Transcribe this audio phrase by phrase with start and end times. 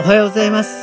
[0.00, 0.80] おはようございます。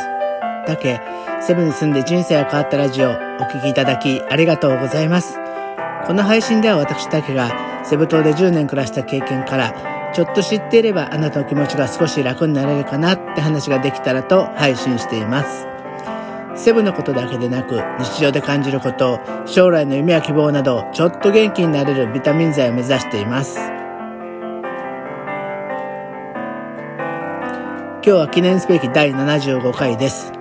[0.68, 1.02] だけ、
[1.42, 3.14] セブンに住んで人生が変わったラジオ、お
[3.52, 5.40] 聴きいただきありがとうございます。
[6.06, 15.68] この配信では私だけが、セブ島で10年暮らした経験から、ちょっと知っていればあなたの気持ちが少し楽になれるかなって話ができたらと配信しています。
[16.56, 23.77] セブのことだけでなく、日常で感じること、将来の夢や希望など、ちょっと元気になれるビタミン剤を目指しています。
[28.08, 30.32] 今日は記念すべき第75回です。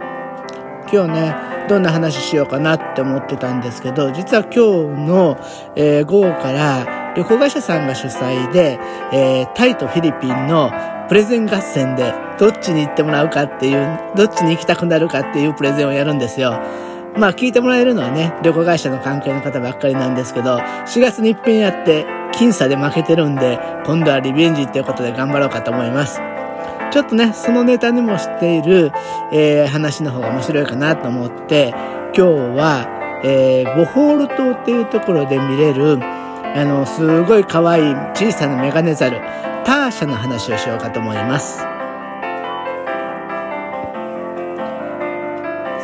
[0.93, 1.35] 今日ね、
[1.69, 5.37] どんな話しようかなって思ってたんですけど、実は今日の、
[5.75, 8.79] えー、午後から旅行会社さんが主催で、
[9.13, 10.71] えー、タイとフィリピンの
[11.09, 16.61] プレゼン合戦でどっちに行ってもらうかっていう、どっちに行きたくなるかっていうプレゼンをやるんですよ。
[17.17, 26.21] まあ聞いてもらえるのはね、旅行会社の関係の方ばっかりなんですけど、4月に一遍やって、僅差で負けてるんで、今度はリベンジっていうことで頑張ろうかと思います。
[26.91, 28.93] ちょっとね、そのネタにもしている、
[29.33, 31.71] えー、話の方が面白いかなと思って、
[32.15, 32.23] 今日
[32.57, 39.21] は、えー、ボホール島っていうところで見れる、あの、すごい可愛い小さなメガネザル、
[39.65, 41.76] ターシャの話をしようかと思います。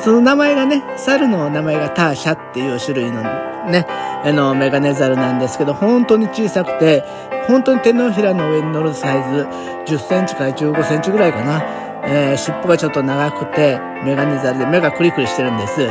[0.03, 7.05] その名前がね、猿の名前がターシャっていう種類のね、あの、メガネザルなんですけど、本当に小さくて、
[7.47, 9.47] 本当に手のひらの上に乗るサイズ、
[9.87, 11.63] 10センチから15センチぐらいかな。
[12.05, 15.83] えー、尻尾がちょっと長くて、メガネザルで目がクリクリしてるんです。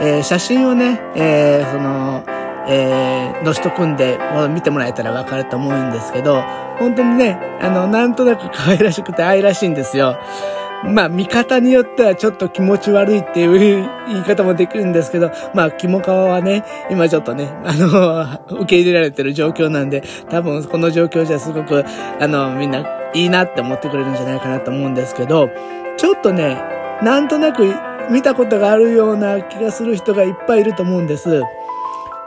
[0.00, 2.24] えー、写真をね、えー、その、
[2.66, 4.18] えー、のしと組んで
[4.50, 6.42] 見てもらえたらわかると思うんですけど、
[6.78, 10.16] 本当にね、あの、なんとなく可愛らしくて愛らしいんですよ。
[10.84, 18.24] まあ、見方によってはちょっと気持ち悪いっていう言い方もできるんですけど、まあ、肝皮はね、今ちょっとね、あの、
[18.62, 21.84] 受け入れられてる状況なんで、多分この状況じゃすごく、
[22.20, 25.50] あの、みんないいなって思ってくれるんじゃないかなと思うんですけど、
[25.96, 26.60] ちょっとね、
[27.02, 27.74] なんとなく
[28.10, 31.42] 見たことがあるような気がする人がいっぱいいると思うんです。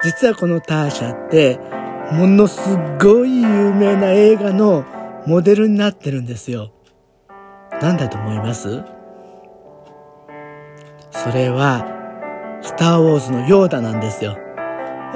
[0.04, 1.60] 実はこのターシャって、
[2.12, 4.86] ものすごい有名な映画の
[5.26, 6.70] モデルになってるんですよ。
[7.81, 8.84] 何だと思います？
[11.12, 11.86] それは、
[12.62, 14.38] スターウォーズのヨーダなんですよ。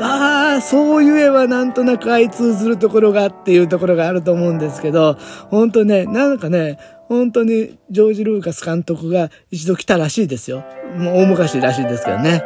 [0.01, 5.17] ああ、そう言えばなんとなく相通ずるところがっていうところがあると思うんですけど、
[5.49, 10.63] 本当ね、なんかね、本当にジョージ・ルーカス監督が一度来たらしいですよ。
[10.95, 12.43] もう大昔らしいですけどね。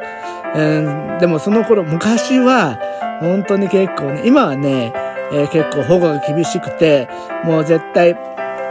[0.55, 2.79] えー、でもその頃、昔は、
[3.19, 4.93] 本当に結構ね、今はね、
[5.31, 7.07] えー、結構保護が厳しくて、
[7.43, 8.17] もう絶対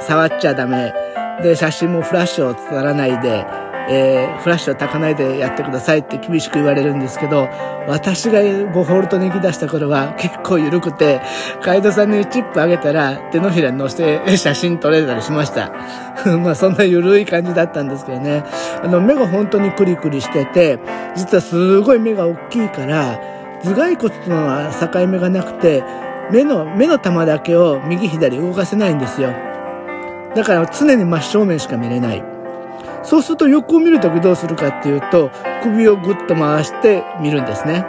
[0.00, 0.92] 触っちゃダメ。
[1.40, 3.46] で、写真もフラッシュを伝わらないで、
[3.88, 7.48] えー、フラッシュを焚かないでやってくださいって厳しく言われるんですけど、
[7.88, 8.40] 私が
[8.72, 11.20] ボホールトに行き出した頃は結構緩くて、
[11.62, 15.72] カイドさんにチップあげたら手のひらに乗せて写真撮れたりしました。
[16.42, 18.44] まあそんな緩い感じだったんですけどね。
[18.82, 20.78] あの目が本当にクリクリしてて、
[21.16, 23.18] 実はすごい目が大きいから、
[23.64, 25.82] 頭蓋骨との境目がなくて、
[26.30, 29.51] 目の、目の玉だけを右左動かせないんですよ。
[30.34, 32.24] だから常に真正面しか見れない。
[33.02, 35.30] そうすると横を見るときどうするかっていうと、
[35.62, 37.84] 首をぐっと回して見るんですね。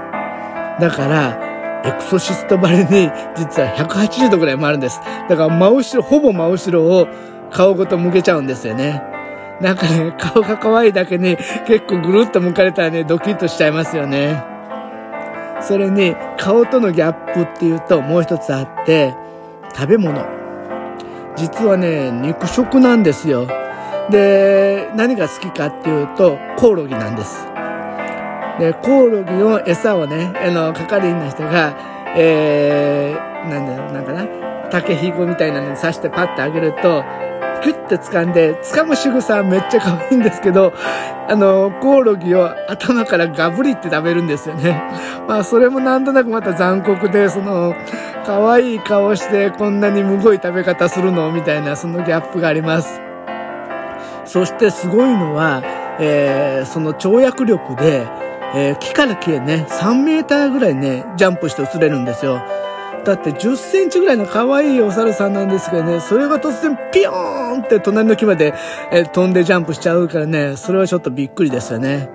[0.79, 1.53] だから、
[1.85, 4.99] エクソシストバレに実は180度ぐらい回るんです。
[5.29, 7.07] だから真後ろ、ほぼ真後ろを
[7.51, 9.03] 顔ごと向けちゃうんですよね。
[9.61, 11.37] なんかね、顔が可愛いだけに
[11.67, 14.43] 結構ぐるっと向かれたらね、ドキッとしちゃいますよね。
[15.61, 19.13] それに、顔とのギャップっていうともう一つあって、
[19.75, 20.42] 食べ物。
[21.35, 23.47] 実はね、肉食なんですよ。
[24.09, 27.45] で、何が好きかっていうと、コオロギなんです。
[28.59, 31.75] で、コオロギの餌をね、あの、係員の人が、
[32.15, 34.27] えー、なんだろう、なんかな、
[34.69, 37.03] 竹ひごみたいなのに刺してパッてあげると、
[37.63, 40.73] キュッて掴んで、掴む仕草はめっちゃ可愛いんですけど、
[41.29, 44.83] あの、コオロギを頭からガブリって食べるんですよね。
[45.27, 47.73] まあ、それもなんとなくまた残酷で、その、
[48.25, 53.01] 可愛い顔してこんなにむごい食べ方するのみたいな、そのギャップがあります。
[54.25, 55.61] そしてすごいのは、
[55.99, 58.07] えー、その跳躍力で、
[58.55, 62.41] えー、木から木へね、3メーターぐらいね、ジャンプして移れるんですよ。
[63.05, 68.53] だって10センチぐらいの可愛いお猿さんなんですけどね、それが突然ピヨーンって隣の木まで、
[68.91, 72.09] え、飛んでジャンプしちゃうからね、それはちょっとびっくりですよね。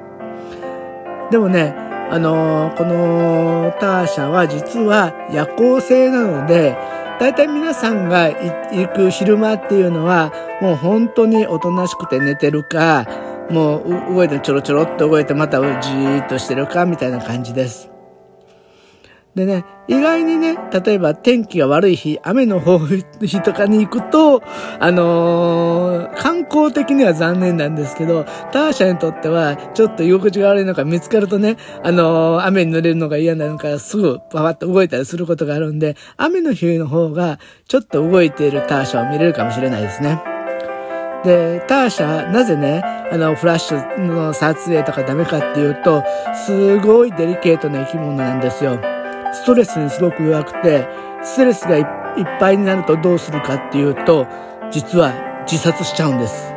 [1.30, 1.74] でもね、
[2.10, 6.74] あのー、このターシャは実は夜行性なので、
[7.20, 10.32] 大体皆さんが行く昼間っていうのは、
[10.62, 13.06] もう本当におとなしくて寝てるか、
[13.50, 17.97] もう動いてちょろちょろっと動いてまたじーっとしてるかみたいな感じです。
[19.38, 24.42] でね、意外にね、例えば天気が悪い日、雨の方日とかに行くと、
[24.80, 37.38] あのー、観光的には残念なんですけど、ターシャにとっては、ちょっと居心地が悪いのか見つかるとね、あのー、雨に濡れるのが嫌なのか、すぐパパッと動いたりすることがあるんで、雨の日の方が、
[37.68, 40.20] ちょっと動いているターシャを見れるかもしれないですね。
[41.24, 42.82] で、ターシャ、なぜね、
[43.12, 46.02] あの、フラッシュの撮影とかダメかっていうと、
[46.46, 48.97] すごいデリケートな生き物なんですよ。
[49.42, 50.88] ストレスにすごく弱くて、
[51.22, 51.84] ストレスがいっ
[52.40, 54.26] ぱいになるとどうするかっていうと、
[54.70, 55.12] 実は
[55.50, 56.52] 自殺しちゃうんです。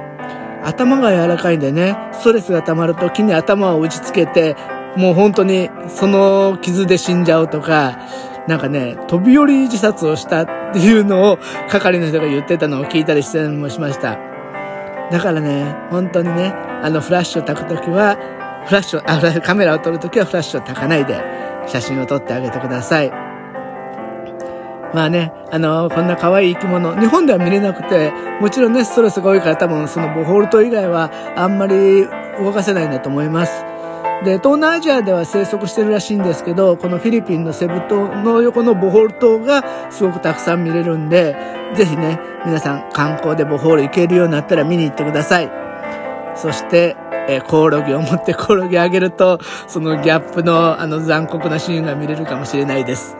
[0.63, 4.55] 頭が柔らかいんでね、ストレスが溜まると木に頭を打ちつけて、
[4.95, 7.99] もう本当にその傷で死んじゃうとか、
[8.47, 11.39] なんかね、飛び降り自殺をしたっていうのを
[11.69, 14.17] 係の人が言ってたのを聞いたりしてもしました。
[15.11, 18.17] だからね、本当にね、あのフラッシュを焚くときは、
[18.65, 21.21] フラッシュ、あ、カメラを撮るときはフラッシュを焚かないで、
[21.67, 23.11] 写真を撮ってあげてください。
[24.93, 28.11] まあね、あの、こんな可愛い生き物、日本では見れなくて、
[28.41, 32.07] もちろんね、ストレスが多いから多分そのボホールト以外はあんまり
[32.39, 33.63] 動かせないんだと思います。
[34.23, 41.35] で、東南アジアでは生息してるらしいんですけど、このフィリピンのセブ島の横のボホール島がすごくたくさん見れるんで、
[41.73, 45.49] ぜひね、皆さん観光でボホール行けるようになったら見に行ってください。
[46.35, 46.97] そして、
[47.27, 53.15] えー、コオロギを持ってコオロギあげると、そのギャップのあの残酷なシーンが見れるかもしれないです。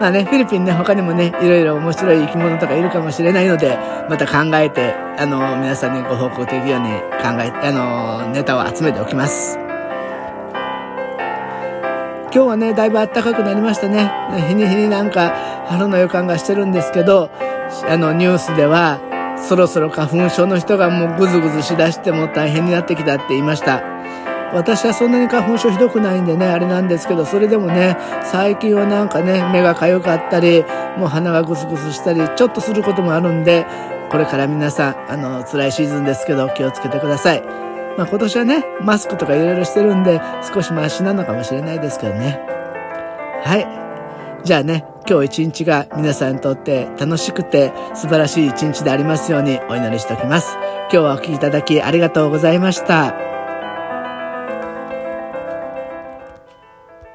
[0.00, 3.76] まあね、フィリピンね、他にもね、いろいろ面白い生き物とかいるかもしれないので、
[4.08, 9.58] また考えて、あの、皆さんにご報告できるように考え、あの、ネタを集めておきます。
[12.32, 14.12] 今日はね、だいぶ暖かくなりましたね。
[14.48, 15.34] 日に日になんか
[15.66, 17.30] 春の予感がしてるんですけど、
[17.88, 19.00] あの、ニュースでは、
[19.42, 23.82] そろそろ花粉症の人がもうぐずぐずしだしても大変になってきたって言いました。
[24.52, 30.64] 私はそんなに花粉症ひどくないんでね、あれなんですけど、それでもね、最近はなんかね、目が痒かったり、
[30.96, 33.66] もう鼻がグスグスしたり、ちょっとすることもあるんで、
[34.10, 37.42] これから皆さん、あの、辛いシーズンですけど、気をつけてください。
[37.98, 40.20] まあ今年はね、マスクとかいろいろしてるんで、
[40.54, 42.40] 少しマシなのかもしれないですけどね。
[43.44, 43.66] はい。
[44.44, 50.56] じゃあね、今日一日が皆さんにとって楽しくて素晴らしい一日でありますようにお祈りしておきます。
[50.56, 53.37] 今日はお聴きいただきありがとうございました。